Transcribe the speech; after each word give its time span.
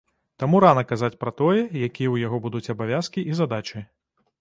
Таму 0.43 0.61
рана 0.65 0.83
казаць 0.91 1.17
пра 1.25 1.31
тое, 1.43 1.59
якія 1.59 1.87
ў 1.91 2.25
яго 2.25 2.43
будуць 2.49 2.65
абавязкі 2.77 3.29
і 3.33 3.41
задачы. 3.45 3.89